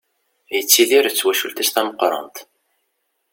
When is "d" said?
1.07-1.13